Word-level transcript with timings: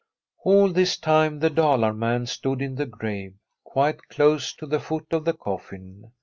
All 0.43 0.69
this 0.69 0.97
time 0.97 1.37
the 1.41 1.51
Dalar 1.51 1.93
man 1.95 2.25
stood 2.25 2.59
in 2.59 2.73
the 2.73 2.87
grave, 2.87 3.35
quite 3.63 4.07
close 4.09 4.51
to 4.55 4.65
the 4.65 4.79
foot 4.79 5.05
of 5.11 5.25
the 5.25 5.33
coffin. 5.33 6.09